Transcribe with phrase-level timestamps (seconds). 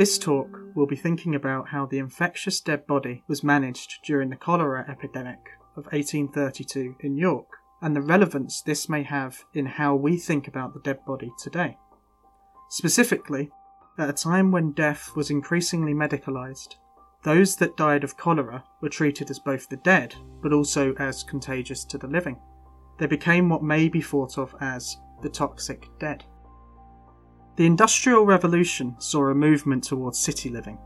[0.00, 4.36] This talk will be thinking about how the infectious dead body was managed during the
[4.36, 5.40] cholera epidemic
[5.76, 7.48] of 1832 in York,
[7.82, 11.76] and the relevance this may have in how we think about the dead body today.
[12.70, 13.50] Specifically,
[13.98, 16.76] at a time when death was increasingly medicalised,
[17.22, 21.84] those that died of cholera were treated as both the dead, but also as contagious
[21.84, 22.40] to the living.
[22.98, 26.24] They became what may be thought of as the toxic dead.
[27.56, 30.78] The Industrial Revolution saw a movement towards city living.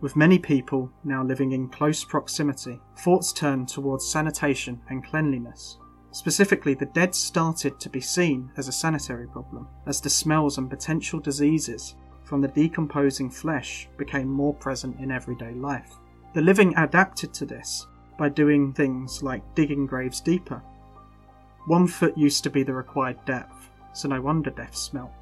[0.00, 5.78] With many people now living in close proximity, thoughts turned towards sanitation and cleanliness.
[6.10, 10.68] Specifically, the dead started to be seen as a sanitary problem, as the smells and
[10.68, 15.94] potential diseases from the decomposing flesh became more present in everyday life.
[16.34, 17.86] The living adapted to this
[18.18, 20.62] by doing things like digging graves deeper.
[21.66, 25.12] One foot used to be the required depth, so no wonder death smelt.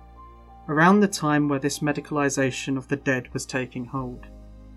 [0.71, 4.27] Around the time where this medicalisation of the dead was taking hold,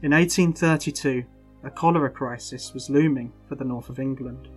[0.02, 1.24] in 1832,
[1.64, 4.48] a cholera crisis was looming for the north of England.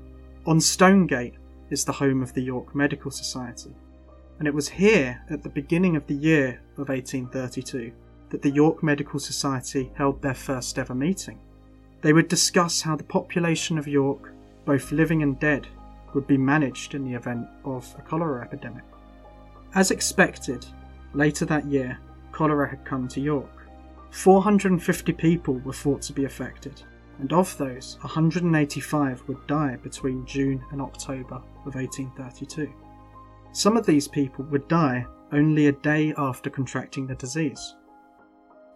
[0.47, 1.35] On Stonegate
[1.69, 3.77] is the home of the York Medical Society,
[4.39, 7.93] and it was here at the beginning of the year of 1832
[8.31, 11.39] that the York Medical Society held their first ever meeting.
[12.01, 14.33] They would discuss how the population of York,
[14.65, 15.67] both living and dead,
[16.15, 18.85] would be managed in the event of a cholera epidemic.
[19.75, 20.65] As expected,
[21.17, 21.99] later that year,
[22.33, 23.69] cholera had come to York.
[24.11, 26.83] 450 people were thought to be affected,
[27.19, 32.73] and of those, 185 would die between June and October of 1832.
[33.53, 37.75] Some of these people would die only a day after contracting the disease.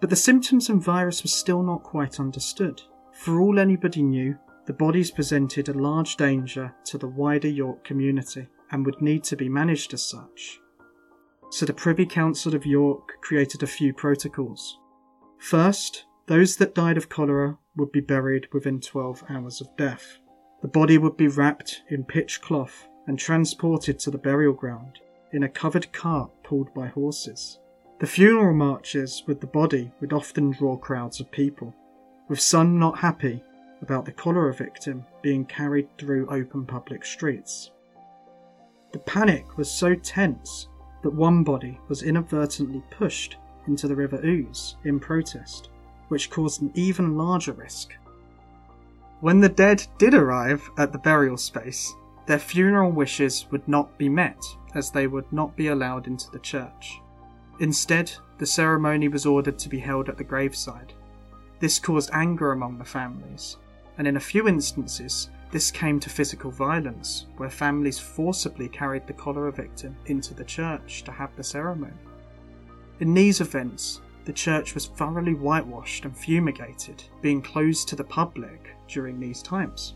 [0.00, 2.80] But the symptoms and virus were still not quite understood.
[3.12, 8.48] For all anybody knew, the bodies presented a large danger to the wider York community
[8.70, 10.60] and would need to be managed as such.
[11.50, 14.78] So the Privy Council of York created a few protocols.
[15.38, 20.18] First, those that died of cholera would be buried within 12 hours of death.
[20.62, 25.00] The body would be wrapped in pitch cloth and transported to the burial ground
[25.32, 27.58] in a covered cart pulled by horses.
[27.98, 31.74] The funeral marches with the body would often draw crowds of people,
[32.28, 33.42] with some not happy
[33.82, 37.72] about the cholera victim being carried through open public streets.
[38.92, 40.68] The panic was so tense
[41.02, 45.70] that one body was inadvertently pushed into the River Ouse in protest,
[46.08, 47.92] which caused an even larger risk.
[49.20, 51.92] When the dead did arrive at the burial space,
[52.26, 54.44] their funeral wishes would not be met,
[54.74, 57.00] as they would not be allowed into the church.
[57.60, 60.94] Instead, the ceremony was ordered to be held at the graveside.
[61.58, 63.56] This caused anger among the families,
[63.98, 69.12] and in a few instances, this came to physical violence, where families forcibly carried the
[69.12, 71.92] cholera victim into the church to have the ceremony.
[73.00, 78.76] In these events, the church was thoroughly whitewashed and fumigated, being closed to the public
[78.86, 79.94] during these times.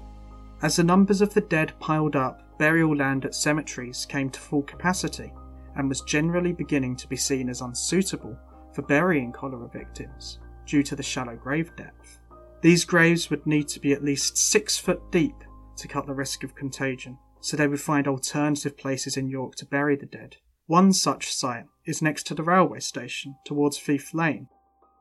[0.62, 4.62] As the numbers of the dead piled up, burial land at cemeteries came to full
[4.62, 5.32] capacity
[5.76, 8.36] and was generally beginning to be seen as unsuitable
[8.72, 12.19] for burying cholera victims due to the shallow grave depth.
[12.62, 15.44] These graves would need to be at least six foot deep
[15.77, 19.67] to cut the risk of contagion, so they would find alternative places in York to
[19.67, 20.37] bury the dead.
[20.67, 24.49] One such site is next to the railway station towards Fife Lane.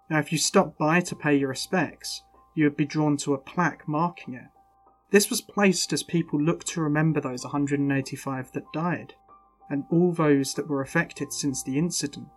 [0.09, 2.21] Now, if you stop by to pay your respects,
[2.55, 4.49] you would be drawn to a plaque marking it
[5.13, 9.13] this was placed as people looked to remember those 185 that died,
[9.69, 12.29] and all those that were affected since the incident,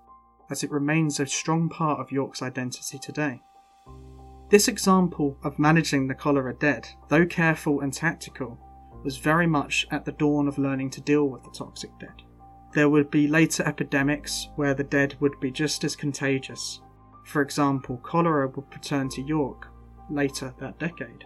[0.51, 3.41] as it remains a strong part of York's identity today.
[4.49, 8.59] This example of managing the cholera dead, though careful and tactical,
[9.03, 12.23] was very much at the dawn of learning to deal with the toxic dead.
[12.73, 16.81] There would be later epidemics where the dead would be just as contagious.
[17.25, 19.69] For example, cholera would return to York
[20.11, 21.25] later that decade.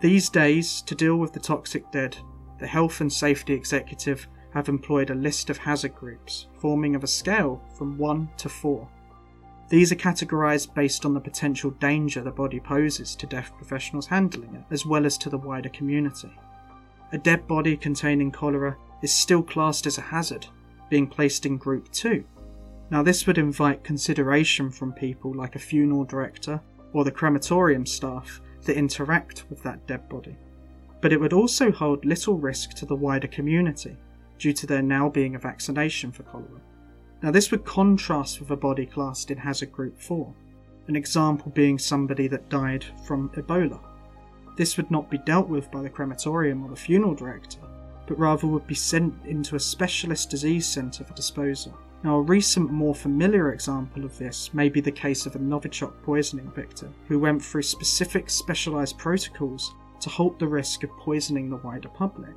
[0.00, 2.16] These days, to deal with the toxic dead,
[2.60, 7.08] the Health and Safety Executive have employed a list of hazard groups, forming of a
[7.08, 8.88] scale from 1 to 4.
[9.68, 14.54] These are categorised based on the potential danger the body poses to deaf professionals handling
[14.54, 16.30] it, as well as to the wider community.
[17.12, 20.46] A dead body containing cholera is still classed as a hazard,
[20.90, 22.24] being placed in Group 2.
[22.90, 26.60] Now, this would invite consideration from people like a funeral director
[26.92, 30.36] or the crematorium staff that interact with that dead body.
[31.00, 33.96] But it would also hold little risk to the wider community
[34.38, 36.60] due to there now being a vaccination for cholera.
[37.24, 40.30] Now, this would contrast with a body classed in Hazard Group 4,
[40.88, 43.80] an example being somebody that died from Ebola.
[44.58, 47.60] This would not be dealt with by the crematorium or the funeral director,
[48.06, 51.74] but rather would be sent into a specialist disease centre for disposal.
[52.02, 56.02] Now, a recent, more familiar example of this may be the case of a Novichok
[56.02, 61.56] poisoning victim who went through specific specialised protocols to halt the risk of poisoning the
[61.56, 62.36] wider public.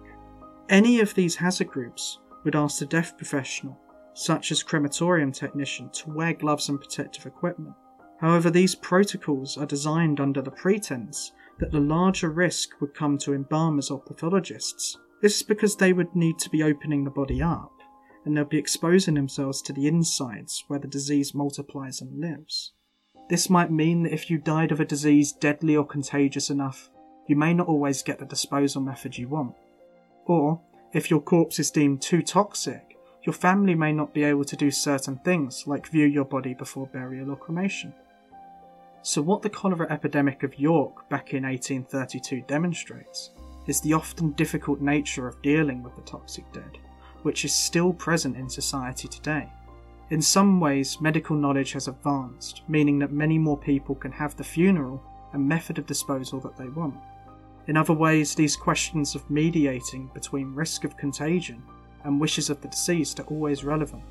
[0.69, 3.77] Any of these hazard groups would ask the death professional,
[4.17, 7.75] such as crematorium technician, to wear gloves and protective equipment.
[8.19, 13.33] However, these protocols are designed under the pretense that the larger risk would come to
[13.33, 14.97] embalmers or pathologists.
[15.21, 17.71] This is because they would need to be opening the body up
[18.25, 22.73] and they'll be exposing themselves to the insides where the disease multiplies and lives.
[23.29, 26.89] This might mean that if you died of a disease deadly or contagious enough,
[27.27, 29.53] you may not always get the disposal method you want.
[30.25, 30.61] Or,
[30.91, 32.86] if your corpse is deemed too toxic,
[33.27, 36.87] your family may not be able to do certain things like view your body before
[36.87, 37.93] burial or cremation.
[39.03, 43.31] So, what the cholera epidemic of York back in 1832 demonstrates
[43.67, 46.79] is the often difficult nature of dealing with the toxic dead
[47.23, 49.51] which is still present in society today.
[50.11, 54.45] In some ways, medical knowledge has advanced, meaning that many more people can have the
[54.45, 55.03] funeral
[55.33, 56.95] and method of disposal that they want.
[57.67, 61.61] In other ways, these questions of mediating between risk of contagion
[62.07, 64.01] and wishes of the deceased are always relevant.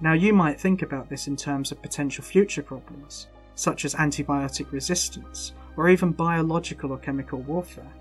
[0.00, 4.70] Now, you might think about this in terms of potential future problems, such as antibiotic
[4.70, 7.92] resistance or even biological or chemical warfare.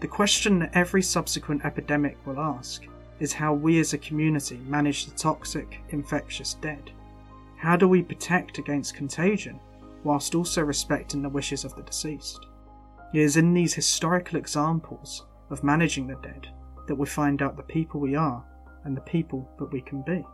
[0.00, 2.84] The question that every subsequent epidemic will ask
[3.20, 6.90] is how we as a community manage the toxic, infectious dead.
[7.56, 9.60] How do we protect against contagion
[10.02, 12.44] whilst also respecting the wishes of the deceased?
[13.12, 16.48] It is in these historical examples of managing the dead
[16.88, 18.44] that we find out the people we are
[18.84, 20.24] and the people that we can be.